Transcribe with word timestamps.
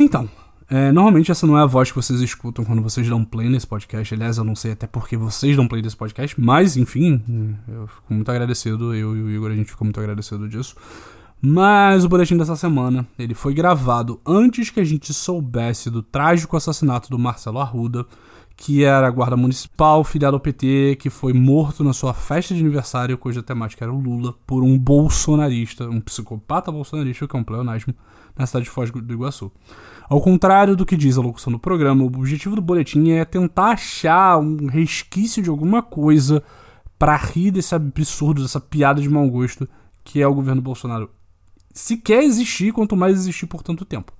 Então, 0.00 0.26
é, 0.70 0.90
normalmente 0.90 1.30
essa 1.30 1.46
não 1.46 1.58
é 1.58 1.62
a 1.62 1.66
voz 1.66 1.90
que 1.90 1.96
vocês 1.96 2.20
escutam 2.22 2.64
quando 2.64 2.80
vocês 2.80 3.06
dão 3.06 3.22
play 3.22 3.50
nesse 3.50 3.66
podcast. 3.66 4.14
Aliás, 4.14 4.38
eu 4.38 4.44
não 4.44 4.56
sei 4.56 4.72
até 4.72 4.86
porque 4.86 5.14
vocês 5.14 5.54
dão 5.54 5.68
play 5.68 5.82
nesse 5.82 5.96
podcast, 5.96 6.40
mas 6.40 6.74
enfim, 6.74 7.22
eu 7.68 7.86
fico 7.86 8.14
muito 8.14 8.30
agradecido. 8.30 8.94
Eu 8.94 9.14
e 9.14 9.22
o 9.22 9.30
Igor, 9.30 9.50
a 9.50 9.54
gente 9.54 9.70
ficou 9.70 9.84
muito 9.84 10.00
agradecido 10.00 10.48
disso. 10.48 10.74
Mas 11.42 12.02
o 12.04 12.08
boletim 12.08 12.36
dessa 12.36 12.56
semana, 12.56 13.06
ele 13.18 13.34
foi 13.34 13.52
gravado 13.52 14.20
antes 14.26 14.70
que 14.70 14.80
a 14.80 14.84
gente 14.84 15.12
soubesse 15.12 15.90
do 15.90 16.02
trágico 16.02 16.56
assassinato 16.56 17.10
do 17.10 17.18
Marcelo 17.18 17.58
Arruda, 17.58 18.06
que 18.60 18.84
era 18.84 19.08
guarda 19.08 19.38
municipal, 19.38 20.04
filiado 20.04 20.36
ao 20.36 20.40
PT, 20.40 20.98
que 21.00 21.08
foi 21.08 21.32
morto 21.32 21.82
na 21.82 21.94
sua 21.94 22.12
festa 22.12 22.54
de 22.54 22.60
aniversário, 22.60 23.16
cuja 23.16 23.42
temática 23.42 23.86
era 23.86 23.92
o 23.92 23.98
Lula, 23.98 24.34
por 24.46 24.62
um 24.62 24.78
bolsonarista, 24.78 25.88
um 25.88 25.98
psicopata 25.98 26.70
bolsonarista, 26.70 27.26
que 27.26 27.34
é 27.34 27.38
um 27.38 27.42
pleonasmo, 27.42 27.94
na 28.36 28.44
cidade 28.44 28.66
de 28.66 28.70
Foz 28.70 28.90
do 28.90 29.14
Iguaçu. 29.14 29.50
Ao 30.10 30.20
contrário 30.20 30.76
do 30.76 30.84
que 30.84 30.94
diz 30.94 31.16
a 31.16 31.22
locução 31.22 31.50
do 31.50 31.58
programa, 31.58 32.02
o 32.02 32.06
objetivo 32.06 32.54
do 32.54 32.60
boletim 32.60 33.12
é 33.12 33.24
tentar 33.24 33.70
achar 33.70 34.36
um 34.36 34.66
resquício 34.66 35.42
de 35.42 35.48
alguma 35.48 35.80
coisa 35.80 36.42
para 36.98 37.16
rir 37.16 37.52
desse 37.52 37.74
absurdo, 37.74 38.42
dessa 38.42 38.60
piada 38.60 39.00
de 39.00 39.08
mau 39.08 39.26
gosto 39.30 39.66
que 40.04 40.20
é 40.20 40.26
o 40.26 40.34
governo 40.34 40.60
Bolsonaro. 40.60 41.08
Se 41.72 41.96
quer 41.96 42.24
existir, 42.24 42.74
quanto 42.74 42.94
mais 42.94 43.16
existir 43.16 43.46
por 43.46 43.62
tanto 43.62 43.86
tempo. 43.86 44.12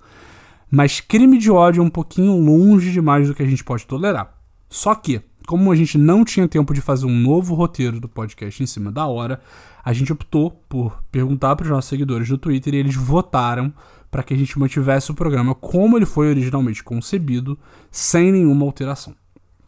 Mas 0.71 1.01
crime 1.01 1.37
de 1.39 1.51
ódio 1.51 1.81
é 1.81 1.85
um 1.85 1.91
pouquinho 1.91 2.37
longe 2.37 2.93
demais 2.93 3.27
do 3.27 3.35
que 3.35 3.43
a 3.43 3.47
gente 3.47 3.65
pode 3.65 3.87
tolerar. 3.87 4.35
Só 4.69 4.95
que, 4.95 5.21
como 5.47 5.73
a 5.73 5.77
gente 5.77 5.99
não 5.99 6.25
tinha 6.25 6.47
tempo 6.47 6.73
de 6.73 6.81
fazer 6.81 7.07
um 7.07 7.19
novo 7.19 7.55
roteiro 7.55 7.99
do 7.99 8.09
podcast 8.09 8.63
em 8.63 8.67
cima 8.67 8.93
da 8.93 9.07
hora, 9.07 9.41
a 9.85 9.93
gente 9.93 10.13
optou 10.13 10.51
por 10.69 11.03
perguntar 11.11 11.57
para 11.57 11.65
os 11.65 11.71
nossos 11.71 11.89
seguidores 11.89 12.29
do 12.29 12.39
Twitter 12.39 12.75
e 12.75 12.77
eles 12.79 12.95
votaram 12.95 13.73
para 14.11 14.23
que 14.23 14.35
a 14.35 14.37
gente 14.37 14.59
mantivesse 14.59 15.11
o 15.11 15.15
programa 15.15 15.55
como 15.55 15.97
ele 15.97 16.07
foi 16.07 16.29
originalmente 16.29 16.85
concebido, 16.85 17.59
sem 17.91 18.31
nenhuma 18.31 18.65
alteração. 18.65 19.15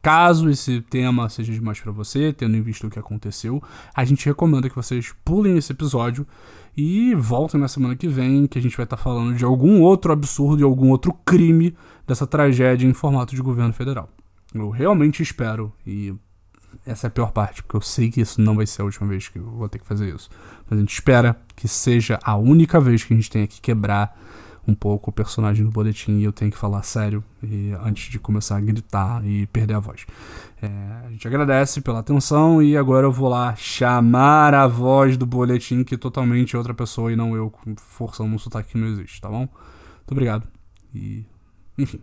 Caso 0.02 0.50
esse 0.50 0.80
tema 0.80 1.28
seja 1.28 1.52
demais 1.52 1.80
para 1.80 1.92
você, 1.92 2.32
tendo 2.32 2.56
em 2.56 2.60
vista 2.60 2.88
o 2.88 2.90
que 2.90 2.98
aconteceu, 2.98 3.62
a 3.94 4.04
gente 4.04 4.26
recomenda 4.26 4.68
que 4.68 4.74
vocês 4.74 5.14
pulem 5.24 5.56
esse 5.56 5.70
episódio 5.70 6.26
e 6.76 7.14
voltem 7.14 7.60
na 7.60 7.68
semana 7.68 7.94
que 7.94 8.08
vem, 8.08 8.48
que 8.48 8.58
a 8.58 8.62
gente 8.62 8.76
vai 8.76 8.82
estar 8.82 8.96
tá 8.96 9.02
falando 9.02 9.36
de 9.36 9.44
algum 9.44 9.80
outro 9.80 10.12
absurdo 10.12 10.60
e 10.60 10.64
algum 10.64 10.90
outro 10.90 11.12
crime 11.24 11.76
dessa 12.04 12.26
tragédia 12.26 12.84
em 12.84 12.92
formato 12.92 13.36
de 13.36 13.40
governo 13.40 13.72
federal. 13.72 14.08
Eu 14.52 14.70
realmente 14.70 15.22
espero, 15.22 15.72
e 15.86 16.12
essa 16.84 17.06
é 17.06 17.08
a 17.08 17.10
pior 17.10 17.30
parte, 17.30 17.62
porque 17.62 17.76
eu 17.76 17.80
sei 17.80 18.10
que 18.10 18.20
isso 18.20 18.40
não 18.40 18.56
vai 18.56 18.66
ser 18.66 18.82
a 18.82 18.84
última 18.84 19.06
vez 19.06 19.28
que 19.28 19.38
eu 19.38 19.44
vou 19.44 19.68
ter 19.68 19.78
que 19.78 19.86
fazer 19.86 20.12
isso. 20.12 20.28
Mas 20.68 20.78
a 20.78 20.82
gente 20.82 20.92
espera 20.92 21.36
que 21.54 21.68
seja 21.68 22.18
a 22.24 22.36
única 22.36 22.80
vez 22.80 23.04
que 23.04 23.12
a 23.12 23.16
gente 23.16 23.30
tenha 23.30 23.46
que 23.46 23.60
quebrar 23.60 24.18
um 24.66 24.74
pouco 24.74 25.10
o 25.10 25.12
personagem 25.12 25.64
do 25.64 25.70
boletim 25.70 26.18
e 26.18 26.24
eu 26.24 26.32
tenho 26.32 26.50
que 26.50 26.56
falar 26.56 26.82
sério 26.82 27.22
e, 27.42 27.72
antes 27.82 28.10
de 28.10 28.18
começar 28.18 28.56
a 28.56 28.60
gritar 28.60 29.24
e 29.26 29.46
perder 29.46 29.74
a 29.74 29.80
voz. 29.80 30.06
É, 30.60 30.68
a 31.06 31.10
gente 31.10 31.26
agradece 31.26 31.80
pela 31.80 31.98
atenção 31.98 32.62
e 32.62 32.76
agora 32.76 33.06
eu 33.06 33.12
vou 33.12 33.28
lá 33.28 33.54
chamar 33.56 34.54
a 34.54 34.66
voz 34.66 35.16
do 35.16 35.26
boletim, 35.26 35.82
que 35.82 35.96
é 35.96 35.98
totalmente 35.98 36.56
outra 36.56 36.72
pessoa 36.72 37.12
e 37.12 37.16
não 37.16 37.34
eu 37.34 37.52
forçando 37.76 38.32
um 38.32 38.38
sotaque 38.38 38.72
que 38.72 38.78
não 38.78 38.86
existe, 38.86 39.20
tá 39.20 39.28
bom? 39.28 39.48
Muito 39.48 40.12
obrigado. 40.12 40.46
E. 40.94 41.24
Enfim. 41.76 42.00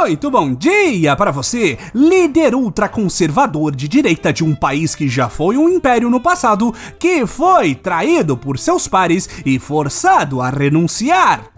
Muito 0.00 0.30
bom 0.30 0.54
dia 0.54 1.16
para 1.16 1.32
você, 1.32 1.76
líder 1.92 2.54
ultraconservador 2.54 3.74
de 3.74 3.88
direita 3.88 4.32
de 4.32 4.44
um 4.44 4.54
país 4.54 4.94
que 4.94 5.08
já 5.08 5.28
foi 5.28 5.56
um 5.58 5.68
império 5.68 6.08
no 6.08 6.20
passado, 6.20 6.72
que 7.00 7.26
foi 7.26 7.74
traído 7.74 8.36
por 8.36 8.60
seus 8.60 8.86
pares 8.86 9.28
e 9.44 9.58
forçado 9.58 10.40
a 10.40 10.50
renunciar. 10.50 11.50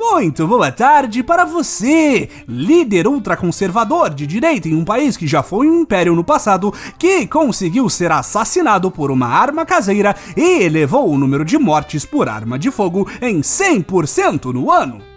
Muito 0.00 0.46
boa 0.46 0.72
tarde 0.72 1.22
para 1.22 1.44
você, 1.44 2.30
líder 2.48 3.06
ultraconservador 3.06 4.14
de 4.14 4.26
direita 4.26 4.66
em 4.66 4.74
um 4.74 4.84
país 4.84 5.14
que 5.14 5.26
já 5.26 5.42
foi 5.42 5.68
um 5.68 5.82
império 5.82 6.14
no 6.14 6.24
passado, 6.24 6.72
que 6.98 7.26
conseguiu 7.26 7.90
ser 7.90 8.10
assassinado 8.10 8.90
por 8.90 9.10
uma 9.10 9.28
arma 9.28 9.66
caseira 9.66 10.16
e 10.34 10.62
elevou 10.62 11.10
o 11.10 11.18
número 11.18 11.44
de 11.44 11.58
mortes 11.58 12.06
por 12.06 12.30
arma 12.30 12.58
de 12.58 12.70
fogo 12.70 13.06
em 13.20 13.42
100% 13.42 14.54
no 14.54 14.72
ano. 14.72 15.07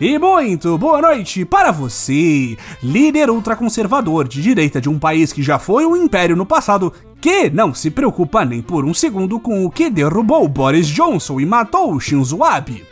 E 0.00 0.18
muito 0.18 0.76
boa 0.78 1.00
noite 1.00 1.44
para 1.44 1.70
você, 1.70 2.56
líder 2.82 3.30
ultraconservador 3.30 4.26
de 4.26 4.42
direita 4.42 4.80
de 4.80 4.88
um 4.88 4.98
país 4.98 5.32
que 5.32 5.42
já 5.42 5.58
foi 5.58 5.84
um 5.86 5.96
império 5.96 6.36
no 6.36 6.46
passado, 6.46 6.92
que 7.20 7.50
não 7.50 7.74
se 7.74 7.90
preocupa 7.90 8.44
nem 8.44 8.62
por 8.62 8.84
um 8.84 8.94
segundo 8.94 9.38
com 9.38 9.64
o 9.64 9.70
que 9.70 9.90
derrubou 9.90 10.46
Boris 10.48 10.88
Johnson 10.88 11.40
e 11.40 11.46
matou 11.46 11.98
Shinzo 12.00 12.42
Abe. 12.42 12.90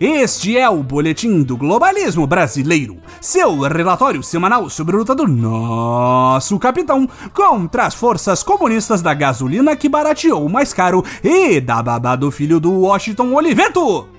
Este 0.00 0.56
é 0.56 0.68
o 0.68 0.82
Boletim 0.82 1.42
do 1.42 1.56
Globalismo 1.56 2.26
Brasileiro, 2.26 2.98
seu 3.20 3.60
relatório 3.60 4.22
semanal 4.22 4.68
sobre 4.68 4.94
a 4.94 4.98
luta 4.98 5.14
do 5.14 5.26
nosso 5.26 6.58
capitão 6.58 7.08
contra 7.32 7.86
as 7.86 7.94
forças 7.94 8.42
comunistas 8.42 9.02
da 9.02 9.14
gasolina 9.14 9.74
que 9.74 9.88
barateou 9.88 10.48
mais 10.48 10.72
caro 10.72 11.04
e 11.24 11.60
da 11.60 11.82
babá 11.82 12.14
do 12.14 12.30
filho 12.30 12.60
do 12.60 12.72
Washington 12.72 13.32
Oliveto. 13.34 14.17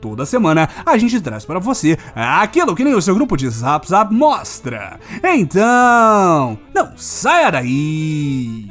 Toda 0.00 0.24
semana 0.24 0.68
a 0.84 0.96
gente 0.96 1.20
traz 1.20 1.44
para 1.44 1.58
você 1.58 1.98
aquilo 2.14 2.74
que 2.74 2.84
nem 2.84 2.94
o 2.94 3.02
seu 3.02 3.14
grupo 3.14 3.36
de 3.36 3.48
Zap 3.50 3.86
Zap 3.86 4.12
mostra. 4.12 4.98
Então, 5.22 6.58
não 6.74 6.92
saia 6.96 7.50
daí! 7.50 8.70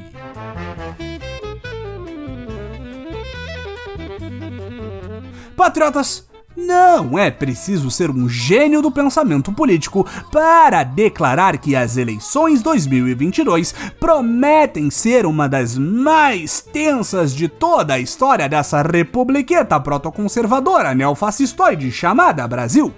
Patriotas, 5.56 6.29
não 6.66 7.18
é 7.18 7.32
preciso 7.32 7.90
ser 7.90 8.12
um 8.12 8.28
gênio 8.28 8.82
do 8.82 8.92
pensamento 8.92 9.52
político 9.52 10.06
para 10.32 10.84
declarar 10.84 11.58
que 11.58 11.76
as 11.76 11.96
eleições 11.96 12.62
2022 12.62 13.74
prometem 14.00 14.90
ser 14.90 15.26
uma 15.26 15.48
das 15.48 15.78
mais 15.78 16.62
tensas 16.62 17.34
de 17.34 17.48
toda 17.48 17.94
a 17.94 18.00
história 18.00 18.50
dessa 18.50 18.82
republiqueta 18.82 19.80
protoconservadora 19.80 20.94
neofascistoide 20.94 21.92
chamada 21.92 22.48
Brasil. 22.48 22.94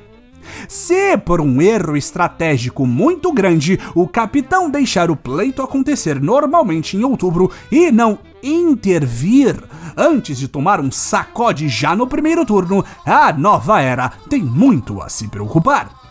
Se 0.67 1.17
por 1.17 1.39
um 1.39 1.61
erro 1.61 1.95
estratégico 1.95 2.85
muito 2.85 3.31
grande 3.31 3.79
o 3.93 4.07
capitão 4.07 4.69
deixar 4.69 5.11
o 5.11 5.15
pleito 5.15 5.61
acontecer 5.61 6.19
normalmente 6.19 6.97
em 6.97 7.03
outubro 7.03 7.51
e 7.71 7.91
não 7.91 8.17
intervir 8.43 9.55
antes 9.95 10.37
de 10.37 10.47
tomar 10.47 10.79
um 10.79 10.91
sacode 10.91 11.67
já 11.69 11.95
no 11.95 12.07
primeiro 12.07 12.45
turno, 12.45 12.83
a 13.05 13.31
nova 13.33 13.81
era 13.81 14.09
tem 14.29 14.41
muito 14.41 15.01
a 15.01 15.09
se 15.09 15.27
preocupar 15.27 16.01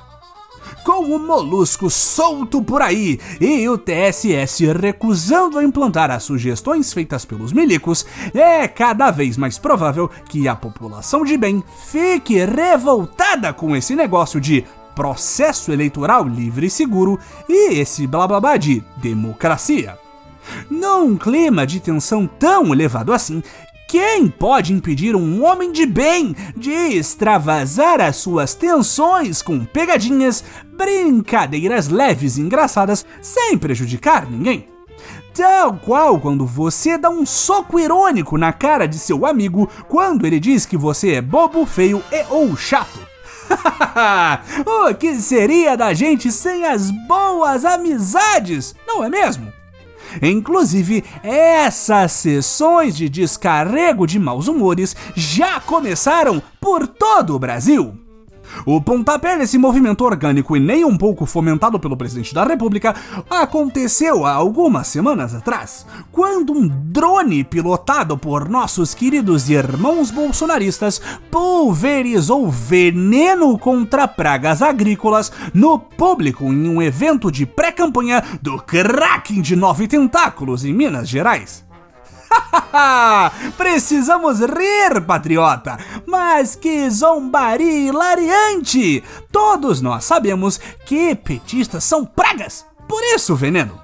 com 0.85 1.15
o 1.15 1.19
molusco 1.19 1.91
solto 1.91 2.63
por 2.63 2.83
aí 2.83 3.21
e 3.41 3.69
o 3.69 3.77
TSS 3.77 4.73
recusando 4.73 5.59
a 5.59 5.65
implantar 5.65 6.11
as 6.11 6.23
sugestões 6.23 6.93
feitas 6.93 7.25
pelos 7.25 7.53
milicos, 7.53 8.07
é 8.35 8.67
cada 8.67 9.11
vez 9.11 9.37
mais 9.37 9.59
provável 9.59 10.11
que 10.29 10.49
a 10.49 10.57
população 10.57 11.25
de 11.25 11.37
bem 11.37 11.63
fique 11.87 12.45
revoltada 12.45 13.53
com 13.53 13.77
esse 13.77 13.95
negócio 13.95 14.41
de 14.41 14.65
processo 14.95 15.73
eleitoral 15.73 16.27
livre 16.27 16.67
e 16.67 16.71
seguro 16.71 17.19
e 17.49 17.75
esse 17.75 18.07
blá 18.07 18.27
blá 18.27 18.41
blá 18.41 18.57
de 18.57 18.83
democracia. 18.97 19.99
Num 20.71 21.17
clima 21.17 21.67
de 21.67 21.79
tensão 21.81 22.27
tão 22.27 22.73
elevado 22.73 23.13
assim, 23.13 23.43
quem 23.91 24.28
pode 24.28 24.73
impedir 24.73 25.17
um 25.17 25.45
homem 25.45 25.73
de 25.73 25.84
bem 25.84 26.37
de 26.56 26.71
extravasar 26.71 28.01
as 28.01 28.15
suas 28.15 28.55
tensões 28.55 29.43
com 29.43 29.65
pegadinhas, 29.65 30.45
brincadeiras 30.77 31.89
leves 31.89 32.37
e 32.37 32.41
engraçadas 32.41 33.04
sem 33.21 33.59
prejudicar 33.59 34.31
ninguém? 34.31 34.69
Tal 35.34 35.75
qual 35.75 36.21
quando 36.21 36.47
você 36.47 36.97
dá 36.97 37.10
um 37.10 37.27
soco 37.27 37.81
irônico 37.81 38.39
na 38.39 38.53
cara 38.53 38.87
de 38.87 38.97
seu 38.97 39.27
amigo 39.27 39.69
quando 39.89 40.25
ele 40.25 40.39
diz 40.39 40.65
que 40.65 40.77
você 40.77 41.15
é 41.15 41.21
bobo, 41.21 41.66
feio 41.66 42.01
e 42.13 42.25
ou 42.31 42.57
chato. 42.57 43.01
o 44.65 44.95
que 44.95 45.16
seria 45.16 45.77
da 45.77 45.92
gente 45.92 46.31
sem 46.31 46.65
as 46.65 46.92
boas 47.09 47.65
amizades, 47.65 48.72
não 48.87 49.03
é 49.03 49.09
mesmo? 49.09 49.50
Inclusive, 50.22 51.04
essas 51.22 52.12
sessões 52.12 52.97
de 52.97 53.09
descarrego 53.09 54.07
de 54.07 54.18
maus 54.18 54.48
humores 54.48 54.97
já 55.15 55.60
começaram 55.60 56.42
por 56.60 56.86
todo 56.86 57.34
o 57.34 57.39
Brasil. 57.39 58.00
O 58.65 58.81
pontapé 58.81 59.39
desse 59.39 59.59
movimento 59.59 60.05
orgânico 60.05 60.57
e 60.57 60.61
nem 60.61 60.85
um 60.85 60.97
pouco 60.97 61.27
fomentado 61.27 61.79
pelo 61.79 61.97
presidente 61.97 62.35
da 62.35 62.45
República 62.45 62.95
aconteceu 63.29 64.25
há 64.25 64.33
algumas 64.33 64.87
semanas 64.87 65.35
atrás, 65.35 65.87
quando 66.11 66.53
um 66.53 66.69
drone 66.69 67.45
pilotado 67.45 68.17
por 68.17 68.49
nossos 68.49 68.95
queridos 68.95 69.49
irmãos 69.49 70.11
bolsonaristas 70.11 71.01
pulverizou 71.31 72.51
veneno 72.51 73.59
contra 73.59 74.09
pragas 74.09 74.63
agrícolas 74.63 75.33
no 75.55 75.79
público 75.79 76.45
em 76.45 76.69
um 76.69 76.83
evento 76.83 77.31
de 77.31 77.47
pré-campanha 77.47 78.23
do 78.43 78.59
Kraken 78.59 79.41
de 79.41 79.57
Nove 79.57 79.87
Tentáculos 79.87 80.65
em 80.65 80.73
Minas 80.73 81.09
Gerais. 81.09 81.70
Precisamos 83.56 84.41
rir, 84.41 85.00
patriota! 85.06 85.78
Mas 86.06 86.54
que 86.54 86.88
zombaria 86.91 87.88
hilariante! 87.88 89.03
Todos 89.30 89.80
nós 89.80 90.04
sabemos 90.04 90.59
que 90.86 91.15
petistas 91.15 91.84
são 91.84 92.04
pragas, 92.04 92.66
por 92.88 93.03
isso 93.15 93.34
veneno. 93.34 93.80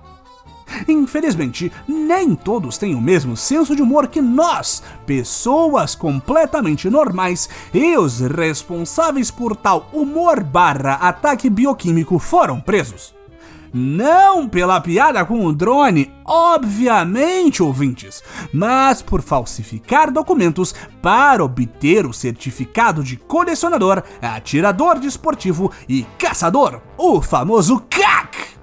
Infelizmente, 0.89 1.73
nem 1.87 2.35
todos 2.35 2.77
têm 2.77 2.95
o 2.95 3.01
mesmo 3.01 3.37
senso 3.37 3.75
de 3.75 3.83
humor 3.83 4.09
que 4.09 4.21
nós, 4.21 4.83
pessoas 5.07 5.95
completamente 5.95 6.91
normais, 6.91 7.49
e 7.73 7.97
os 7.97 8.21
responsáveis 8.21 9.31
por 9.31 9.55
tal 9.55 9.89
humor 9.93 10.43
barra 10.43 10.95
ataque 10.95 11.49
bioquímico 11.49 12.19
foram 12.19 12.61
presos. 12.61 13.16
Não 13.73 14.49
pela 14.49 14.81
piada 14.81 15.25
com 15.25 15.45
o 15.45 15.53
drone, 15.53 16.13
obviamente, 16.25 17.63
ouvintes, 17.63 18.23
mas 18.53 19.03
por 19.03 19.23
falsificar 19.23 20.11
documentos 20.11 20.75
para 21.03 21.45
obter 21.45 22.07
o 22.07 22.13
certificado 22.13 23.03
de 23.03 23.17
colecionador, 23.17 24.03
atirador 24.21 24.99
desportivo 24.99 25.71
e 25.89 26.05
caçador, 26.19 26.81
o 26.97 27.21
famoso 27.21 27.83
CAC. 27.91 28.57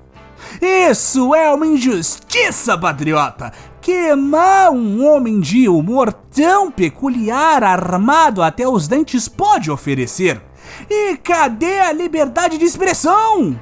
Isso 0.61 1.33
é 1.35 1.51
uma 1.53 1.67
injustiça, 1.67 2.77
patriota! 2.77 3.51
Queimar 3.81 4.71
um 4.71 5.05
homem 5.05 5.41
de 5.41 5.67
humor 5.67 6.13
tão 6.13 6.71
peculiar, 6.71 7.63
armado 7.63 8.41
até 8.41 8.65
os 8.65 8.87
dentes, 8.87 9.27
pode 9.27 9.69
oferecer. 9.69 10.41
E 10.89 11.17
cadê 11.17 11.79
a 11.79 11.91
liberdade 11.91 12.57
de 12.57 12.63
expressão? 12.63 13.59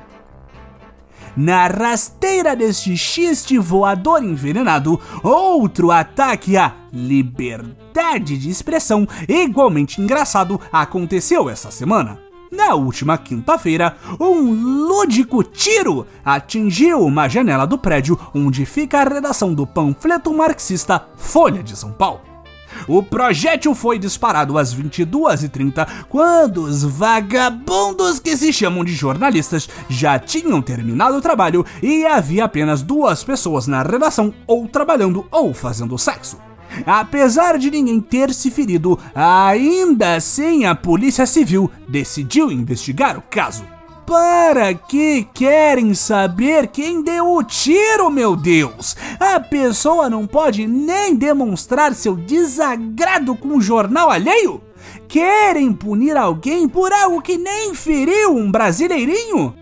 Na 1.36 1.68
rasteira 1.68 2.56
deste 2.56 2.96
xiste 2.98 3.58
voador 3.58 4.24
envenenado, 4.24 5.00
outro 5.24 5.90
ataque 5.90 6.58
à 6.58 6.74
liberdade 6.92 8.38
de 8.38 8.50
expressão 8.50 9.08
igualmente 9.28 10.02
engraçado 10.02 10.60
aconteceu 10.72 11.50
essa 11.50 11.72
semana. 11.72 12.20
Na 12.52 12.76
última 12.76 13.18
quinta-feira, 13.18 13.96
um 14.20 14.52
lúdico 14.86 15.42
tiro 15.42 16.06
atingiu 16.24 17.00
uma 17.00 17.30
janela 17.30 17.66
do 17.66 17.78
prédio 17.78 18.20
onde 18.36 18.66
fica 18.66 19.00
a 19.00 19.06
redação 19.06 19.54
do 19.54 19.66
panfleto 19.66 20.34
marxista 20.34 21.08
Folha 21.16 21.64
de 21.64 21.78
São 21.78 21.94
Paulo. 21.94 22.31
O 22.88 23.02
projétil 23.04 23.74
foi 23.76 24.00
disparado 24.00 24.58
às 24.58 24.74
22h30, 24.76 25.88
quando 26.10 26.64
os 26.64 26.84
vagabundos 26.84 28.20
que 28.20 28.36
se 28.36 28.52
chamam 28.52 28.84
de 28.84 28.94
jornalistas 28.94 29.70
já 29.90 30.18
tinham 30.20 30.62
terminado 30.62 31.18
o 31.18 31.22
trabalho 31.22 31.66
e 31.82 32.06
havia 32.06 32.46
apenas 32.46 32.82
duas 32.82 33.24
pessoas 33.24 33.68
na 33.68 33.84
redação 33.84 34.34
ou 34.48 34.68
trabalhando 34.68 35.26
ou 35.32 35.54
fazendo 35.54 35.98
sexo. 35.98 36.38
Apesar 36.86 37.58
de 37.58 37.70
ninguém 37.70 38.00
ter 38.00 38.34
se 38.34 38.50
ferido, 38.50 38.98
ainda 39.14 40.16
assim 40.16 40.66
a 40.66 40.74
Polícia 40.74 41.26
Civil 41.26 41.70
decidiu 41.88 42.52
investigar 42.52 43.18
o 43.18 43.22
caso. 43.22 43.64
Para 44.06 44.74
que 44.74 45.28
querem 45.34 45.94
saber 45.94 46.68
quem 46.68 47.02
deu 47.02 47.34
o 47.34 47.44
tiro, 47.44 48.10
meu 48.10 48.36
Deus? 48.36 48.96
A 49.20 49.40
pessoa 49.40 50.10
não 50.10 50.28
pode 50.28 50.68
nem 50.68 51.16
demonstrar 51.16 51.94
seu 51.94 52.16
desagrado 52.16 53.36
com 53.36 53.58
o 53.58 53.62
jornal 53.62 54.10
alheio? 54.10 54.62
Querem 55.08 55.72
punir 55.72 56.18
alguém 56.18 56.68
por 56.68 56.92
algo 56.92 57.22
que 57.22 57.38
nem 57.38 57.74
feriu 57.74 58.36
um 58.36 58.52
brasileirinho? 58.52 59.56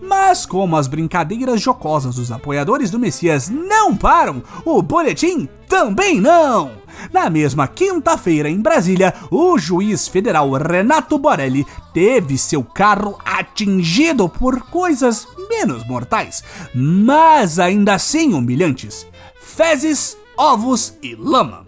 Mas 0.00 0.44
como 0.44 0.76
as 0.76 0.86
brincadeiras 0.86 1.60
jocosas 1.60 2.16
dos 2.16 2.30
apoiadores 2.30 2.90
do 2.90 2.98
Messias 2.98 3.48
não 3.48 3.96
param, 3.96 4.42
o 4.64 4.82
boletim 4.82 5.48
também 5.68 6.20
não! 6.20 6.83
Na 7.12 7.30
mesma 7.30 7.66
quinta-feira, 7.66 8.48
em 8.48 8.60
Brasília, 8.60 9.14
o 9.30 9.58
juiz 9.58 10.08
federal 10.08 10.50
Renato 10.52 11.18
Borelli 11.18 11.66
teve 11.92 12.36
seu 12.38 12.62
carro 12.62 13.18
atingido 13.24 14.28
por 14.28 14.60
coisas 14.70 15.26
menos 15.48 15.86
mortais, 15.86 16.42
mas 16.74 17.58
ainda 17.58 17.94
assim 17.94 18.34
humilhantes: 18.34 19.06
fezes, 19.40 20.16
ovos 20.36 20.94
e 21.02 21.14
lama. 21.14 21.64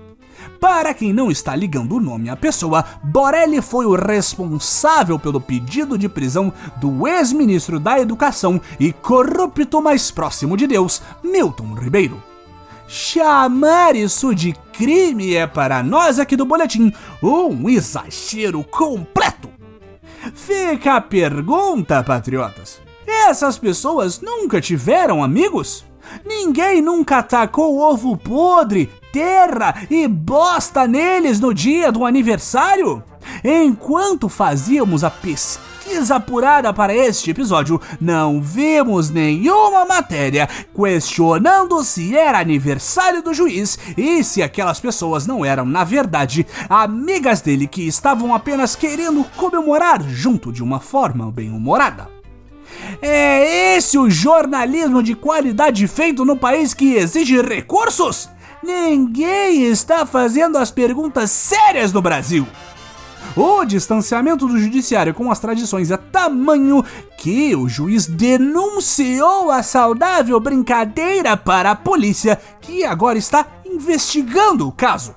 Para 0.61 0.94
quem 0.94 1.12
não 1.12 1.31
está 1.31 1.55
ligando 1.55 1.96
o 1.96 2.00
nome 2.00 2.31
à 2.31 2.37
pessoa, 2.37 2.84
Borelli 3.02 3.61
foi 3.61 3.84
o 3.87 3.94
responsável 3.94 5.19
pelo 5.19 5.40
pedido 5.40 5.99
de 5.99 6.08
prisão 6.08 6.52
do 6.76 7.06
ex-ministro 7.06 7.78
da 7.78 8.00
Educação 8.00 8.61
e 8.81 8.93
corrupto 8.93 9.82
mais 9.82 10.11
próximo 10.11 10.56
de 10.56 10.67
Deus, 10.67 11.02
Milton 11.23 11.75
Ribeiro. 11.75 12.25
Chamar 12.88 13.96
isso 13.96 14.34
de 14.34 14.52
crime 14.72 15.34
é 15.34 15.46
para 15.46 15.82
nós 15.82 16.18
aqui 16.18 16.36
do 16.36 16.44
boletim 16.46 16.92
um 17.22 17.68
exagero 17.68 18.62
completo. 18.62 19.50
Fica 20.34 20.94
a 20.94 21.00
pergunta, 21.00 22.02
patriotas: 22.02 22.80
essas 23.06 23.58
pessoas 23.58 24.20
nunca 24.20 24.60
tiveram 24.60 25.22
amigos? 25.22 25.84
Ninguém 26.24 26.80
nunca 26.80 27.18
atacou 27.18 27.78
ovo 27.78 28.16
podre, 28.16 28.90
terra 29.12 29.74
e 29.90 30.06
bosta 30.06 30.86
neles 30.86 31.40
no 31.40 31.52
dia 31.52 31.90
do 31.90 32.04
aniversário? 32.04 33.02
Enquanto 33.42 34.28
fazíamos 34.28 35.02
a 35.02 35.10
pesquisa 35.10 35.75
apurada 36.10 36.72
para 36.72 36.94
este 36.94 37.30
episódio, 37.30 37.80
não 38.00 38.40
vimos 38.40 39.10
nenhuma 39.10 39.84
matéria 39.84 40.48
questionando 40.74 41.82
se 41.82 42.16
era 42.16 42.38
aniversário 42.38 43.22
do 43.22 43.32
juiz 43.32 43.78
e 43.96 44.22
se 44.22 44.42
aquelas 44.42 44.78
pessoas 44.78 45.26
não 45.26 45.44
eram, 45.44 45.64
na 45.64 45.84
verdade, 45.84 46.46
amigas 46.68 47.40
dele 47.40 47.66
que 47.66 47.86
estavam 47.86 48.34
apenas 48.34 48.76
querendo 48.76 49.24
comemorar 49.36 50.02
junto 50.02 50.52
de 50.52 50.62
uma 50.62 50.80
forma 50.80 51.30
bem-humorada. 51.30 52.08
É 53.00 53.76
esse 53.76 53.98
o 53.98 54.10
jornalismo 54.10 55.02
de 55.02 55.14
qualidade 55.14 55.86
feito 55.88 56.24
no 56.24 56.36
país 56.36 56.74
que 56.74 56.94
exige 56.94 57.40
recursos? 57.40 58.28
Ninguém 58.62 59.62
está 59.62 60.04
fazendo 60.04 60.58
as 60.58 60.70
perguntas 60.70 61.30
sérias 61.30 61.92
no 61.92 62.02
Brasil. 62.02 62.46
O 63.34 63.64
distanciamento 63.64 64.46
do 64.46 64.58
judiciário 64.58 65.14
com 65.14 65.31
as 65.31 65.38
tradições 65.38 65.90
é 65.90 65.96
tamanho 65.96 66.84
que 67.19 67.55
o 67.56 67.69
juiz 67.69 68.06
denunciou 68.06 69.50
a 69.50 69.62
saudável 69.62 70.38
brincadeira 70.38 71.37
para 71.37 71.71
a 71.71 71.76
polícia, 71.76 72.38
que 72.61 72.85
agora 72.85 73.18
está 73.18 73.47
investigando 73.64 74.68
o 74.68 74.73
caso. 74.73 75.14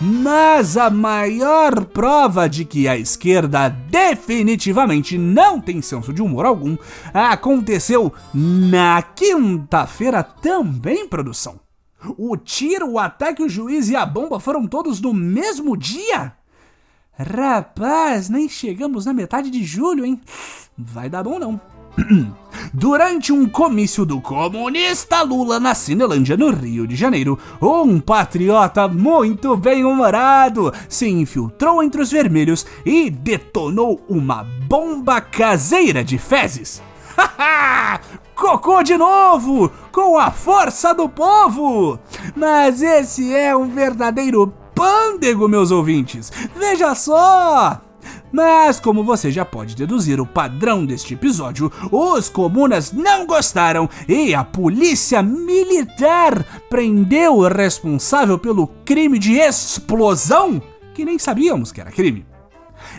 Mas 0.00 0.76
a 0.76 0.90
maior 0.90 1.84
prova 1.86 2.48
de 2.48 2.64
que 2.64 2.88
a 2.88 2.96
esquerda 2.96 3.68
definitivamente 3.68 5.18
não 5.18 5.60
tem 5.60 5.82
senso 5.82 6.12
de 6.12 6.22
humor 6.22 6.46
algum 6.46 6.76
aconteceu 7.12 8.12
na 8.32 9.02
quinta-feira 9.02 10.22
também, 10.22 11.06
produção. 11.06 11.60
O 12.16 12.36
tiro, 12.36 12.90
o 12.90 12.98
ataque, 12.98 13.42
o 13.42 13.48
juiz 13.48 13.88
e 13.88 13.96
a 13.96 14.04
bomba 14.04 14.40
foram 14.40 14.66
todos 14.66 15.00
no 15.00 15.14
mesmo 15.14 15.76
dia? 15.76 16.32
Rapaz, 17.18 18.30
nem 18.30 18.48
chegamos 18.48 19.04
na 19.04 19.12
metade 19.12 19.50
de 19.50 19.62
julho, 19.62 20.04
hein? 20.04 20.20
Vai 20.76 21.10
dar 21.10 21.22
bom 21.22 21.38
não. 21.38 21.60
Durante 22.72 23.32
um 23.32 23.46
comício 23.46 24.06
do 24.06 24.18
comunista 24.18 25.20
Lula 25.20 25.60
na 25.60 25.74
Cinelândia, 25.74 26.38
no 26.38 26.50
Rio 26.50 26.86
de 26.86 26.96
Janeiro, 26.96 27.38
um 27.60 28.00
patriota 28.00 28.88
muito 28.88 29.54
bem-humorado 29.58 30.72
se 30.88 31.06
infiltrou 31.06 31.82
entre 31.82 32.00
os 32.00 32.10
vermelhos 32.10 32.64
e 32.84 33.10
detonou 33.10 34.02
uma 34.08 34.44
bomba 34.66 35.20
caseira 35.20 36.02
de 36.02 36.16
fezes. 36.16 36.82
Cocô 38.34 38.82
de 38.82 38.96
novo, 38.96 39.70
com 39.92 40.18
a 40.18 40.30
força 40.30 40.94
do 40.94 41.10
povo! 41.10 41.98
Mas 42.34 42.80
esse 42.80 43.34
é 43.34 43.54
um 43.54 43.68
verdadeiro 43.68 44.61
pândego, 44.82 45.48
meus 45.48 45.70
ouvintes. 45.70 46.32
Veja 46.56 46.92
só! 46.96 47.80
Mas, 48.32 48.80
como 48.80 49.04
você 49.04 49.30
já 49.30 49.44
pode 49.44 49.76
deduzir 49.76 50.20
o 50.20 50.26
padrão 50.26 50.84
deste 50.84 51.14
episódio, 51.14 51.70
os 51.92 52.28
comunas 52.28 52.90
não 52.90 53.24
gostaram 53.24 53.88
e 54.08 54.34
a 54.34 54.42
polícia 54.42 55.22
militar 55.22 56.44
prendeu 56.68 57.36
o 57.36 57.48
responsável 57.48 58.36
pelo 58.38 58.66
crime 58.84 59.20
de 59.20 59.34
explosão, 59.34 60.60
que 60.94 61.04
nem 61.04 61.16
sabíamos 61.16 61.70
que 61.70 61.80
era 61.80 61.92
crime. 61.92 62.26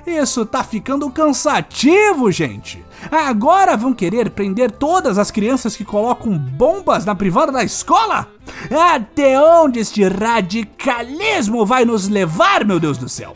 Isso 0.06 0.46
tá 0.46 0.63
ficando 0.63 1.10
cansativo, 1.10 2.32
gente. 2.32 2.84
Agora 3.12 3.75
vão 3.75 3.94
querer 3.94 4.30
prender 4.30 4.72
todas 4.72 5.18
as 5.18 5.32
crianças 5.32 5.75
que 5.75 5.84
colocam 5.84 6.38
bombas 6.38 7.06
na 7.06 7.15
privada 7.15 7.51
da 7.51 7.63
escola? 7.63 8.27
Até 8.94 9.39
onde 9.39 9.80
este 9.80 10.03
radicalismo 10.03 11.65
vai 11.65 11.86
nos 11.86 12.08
levar, 12.08 12.65
meu 12.65 12.80
Deus 12.80 12.98
do 12.98 13.10
céu? 13.10 13.36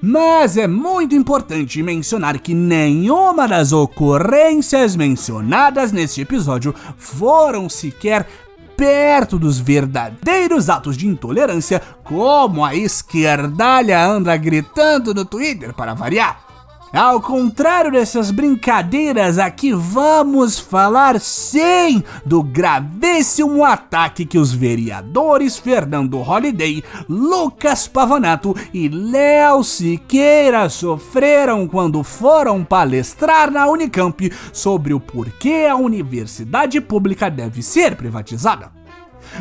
Mas 0.00 0.56
é 0.56 0.66
muito 0.66 1.14
importante 1.14 1.82
mencionar 1.82 2.38
que 2.38 2.54
nenhuma 2.54 3.48
das 3.48 3.72
ocorrências 3.72 4.94
mencionadas 4.94 5.90
neste 5.90 6.20
episódio 6.20 6.74
foram 6.96 7.68
sequer 7.68 8.26
perto 8.76 9.38
dos 9.38 9.58
verdadeiros 9.58 10.68
atos 10.68 10.96
de 10.96 11.06
intolerância, 11.06 11.80
como 12.04 12.64
a 12.64 12.74
esquerdalha 12.74 14.04
anda 14.04 14.36
gritando 14.36 15.14
no 15.14 15.24
Twitter 15.24 15.74
para 15.74 15.94
variar. 15.94 16.45
Ao 16.96 17.20
contrário 17.20 17.92
dessas 17.92 18.30
brincadeiras, 18.30 19.38
aqui 19.38 19.70
vamos 19.70 20.58
falar 20.58 21.20
sim 21.20 22.02
do 22.24 22.42
gravíssimo 22.42 23.62
ataque 23.66 24.24
que 24.24 24.38
os 24.38 24.50
vereadores 24.50 25.58
Fernando 25.58 26.16
Holliday, 26.22 26.82
Lucas 27.06 27.86
Pavanato 27.86 28.56
e 28.72 28.88
Léo 28.88 29.62
Siqueira 29.62 30.70
sofreram 30.70 31.68
quando 31.68 32.02
foram 32.02 32.64
palestrar 32.64 33.50
na 33.50 33.68
Unicamp 33.68 34.32
sobre 34.50 34.94
o 34.94 34.98
porquê 34.98 35.68
a 35.70 35.76
universidade 35.76 36.80
pública 36.80 37.30
deve 37.30 37.62
ser 37.62 37.94
privatizada. 37.94 38.75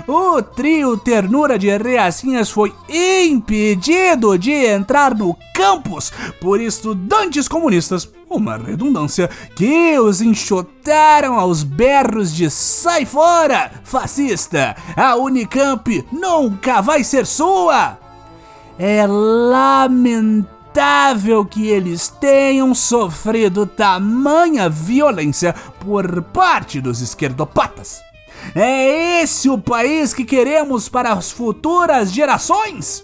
O 0.07 0.41
trio 0.41 0.97
Ternura 0.97 1.57
de 1.57 1.75
Reacinhas 1.77 2.49
foi 2.49 2.73
impedido 2.89 4.37
de 4.37 4.51
entrar 4.51 5.15
no 5.15 5.35
campus 5.53 6.11
por 6.39 6.59
estudantes 6.61 7.47
comunistas, 7.47 8.09
uma 8.29 8.57
redundância, 8.57 9.29
que 9.55 9.97
os 9.99 10.21
enxotaram 10.21 11.39
aos 11.39 11.63
berros 11.63 12.35
de 12.35 12.49
sai 12.49 13.05
fora, 13.05 13.71
fascista! 13.83 14.75
A 14.95 15.15
Unicamp 15.15 16.05
nunca 16.11 16.81
vai 16.81 17.03
ser 17.03 17.25
sua! 17.25 17.97
É 18.77 19.07
lamentável 19.07 20.35
que 21.45 21.67
eles 21.67 22.09
tenham 22.09 22.75
sofrido 22.75 23.65
tamanha 23.65 24.69
violência 24.69 25.55
por 25.79 26.21
parte 26.21 26.81
dos 26.81 26.99
esquerdopatas. 27.01 28.01
É 28.53 29.21
esse 29.21 29.49
o 29.49 29.57
país 29.57 30.13
que 30.13 30.25
queremos 30.25 30.89
para 30.89 31.13
as 31.13 31.31
futuras 31.31 32.11
gerações? 32.11 33.03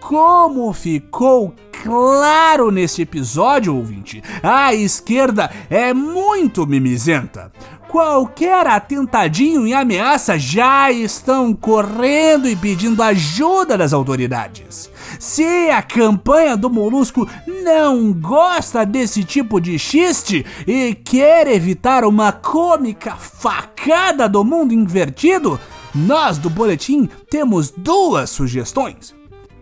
Como 0.00 0.72
ficou 0.72 1.54
claro 1.82 2.70
nesse 2.70 3.02
episódio, 3.02 3.76
ouvinte, 3.76 4.22
a 4.42 4.74
esquerda 4.74 5.50
é 5.68 5.92
muito 5.92 6.66
mimizenta. 6.66 7.52
Qualquer 7.88 8.66
atentadinho 8.66 9.66
e 9.66 9.72
ameaça 9.72 10.38
já 10.38 10.90
estão 10.92 11.54
correndo 11.54 12.46
e 12.46 12.54
pedindo 12.54 13.02
ajuda 13.02 13.78
das 13.78 13.94
autoridades. 13.94 14.90
Se 15.18 15.68
a 15.70 15.82
campanha 15.82 16.56
do 16.56 16.70
Molusco 16.70 17.28
não 17.64 18.12
gosta 18.12 18.86
desse 18.86 19.24
tipo 19.24 19.60
de 19.60 19.78
xiste 19.78 20.46
e 20.66 20.94
quer 20.94 21.48
evitar 21.48 22.04
uma 22.04 22.30
cômica 22.30 23.16
facada 23.16 24.28
do 24.28 24.44
mundo 24.44 24.72
invertido, 24.72 25.58
nós 25.94 26.38
do 26.38 26.48
Boletim 26.48 27.08
temos 27.28 27.70
duas 27.70 28.30
sugestões. 28.30 29.16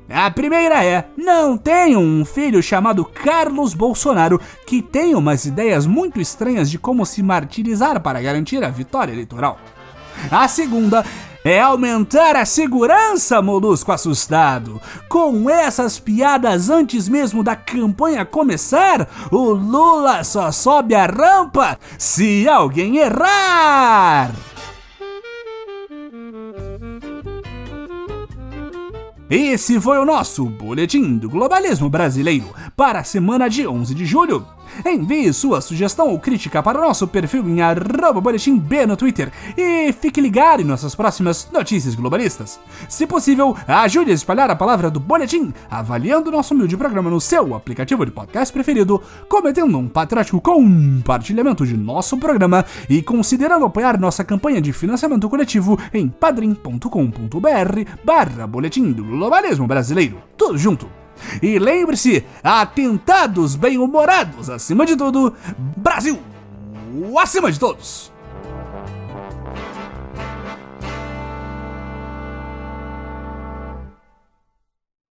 A 0.09 0.31
primeira 0.31 0.85
é: 0.85 1.09
não 1.17 1.57
tenho 1.57 1.99
um 1.99 2.25
filho 2.25 2.63
chamado 2.63 3.05
Carlos 3.05 3.75
Bolsonaro 3.75 4.41
que 4.67 4.83
tem 4.83 5.15
umas 5.15 5.47
ideias 5.47 5.87
muito 5.87 6.21
estranhas 6.21 6.71
de 6.71 6.79
como 6.79 7.05
se 7.07 7.23
martirizar 7.23 8.01
para 8.01 8.21
garantir 8.21 8.63
a 8.63 8.69
vitória 8.69 9.13
eleitoral. 9.13 9.59
A 10.31 10.47
segunda 10.49 11.05
é 11.49 11.61
aumentar 11.61 12.35
a 12.35 12.45
segurança, 12.45 13.41
molusco 13.41 13.93
assustado. 13.93 14.83
Com 15.09 15.49
essas 15.49 15.97
piadas 15.97 16.69
antes 16.69 17.09
mesmo 17.09 17.45
da 17.45 17.55
campanha 17.55 18.25
começar, 18.25 19.09
o 19.31 19.53
Lula 19.53 20.25
só 20.25 20.51
sobe 20.51 20.97
a 20.97 21.07
rampa 21.07 21.79
se 21.97 22.49
alguém 22.49 22.97
errar. 22.97 24.33
Esse 29.31 29.81
foi 29.81 29.99
o 29.99 30.05
nosso 30.05 30.47
Boletim 30.47 31.17
do 31.17 31.31
Globalismo 31.31 31.89
Brasileiro 31.89 32.49
para 32.77 32.99
a 33.01 33.05
semana 33.05 33.49
de 33.49 33.69
11 33.69 33.95
de 33.95 34.05
julho. 34.05 34.56
Envie 34.85 35.33
sua 35.33 35.61
sugestão 35.61 36.09
ou 36.09 36.19
crítica 36.19 36.63
para 36.63 36.79
o 36.79 36.83
nosso 36.83 37.07
perfil 37.07 37.45
em 37.49 37.59
boletimb 38.21 38.87
no 38.87 38.97
Twitter 38.97 39.33
e 39.57 39.93
fique 39.93 40.21
ligado 40.21 40.63
em 40.63 40.65
nossas 40.65 40.95
próximas 40.95 41.49
notícias 41.53 41.95
globalistas. 41.95 42.61
Se 42.89 43.07
possível, 43.07 43.57
ajude 43.67 44.11
a 44.11 44.15
espalhar 44.15 44.51
a 44.51 44.57
palavra 44.57 44.91
do 44.91 45.01
Boletim, 45.01 45.53
avaliando 45.71 46.31
nosso 46.31 46.55
humilde 46.55 46.77
programa 46.77 47.11
no 47.11 47.21
seu 47.21 47.55
aplicativo 47.55 48.05
de 48.05 48.13
podcast 48.13 48.53
preferido, 48.53 49.03
cometendo 49.29 49.79
um 49.79 49.89
patriótico 49.89 50.41
compartilhamento 50.41 51.67
de 51.67 51.77
nosso 51.77 52.17
programa 52.19 52.65
e 52.89 53.03
considerando 53.03 53.65
apoiar 53.65 53.99
nossa 53.99 54.25
campanha 54.25 54.61
de 54.61 54.73
financiamento 54.73 55.29
coletivo 55.29 55.79
em 55.93 56.09
padrim.com.br 56.09 56.89
barra 58.05 58.47
Boletim 58.47 58.93
do 58.93 59.05
Globalismo 59.05 59.67
Brasileiro. 59.67 60.19
Tudo 60.37 60.59
junto! 60.59 61.06
E 61.43 61.59
lembre-se, 61.59 62.25
atentados 62.43 63.57
bem-humorados 63.57 64.51
acima 64.51 64.85
de 64.87 64.97
tudo, 64.97 65.35
Brasil 65.77 66.19
acima 67.19 67.51
de 67.51 67.59
todos! 67.59 68.16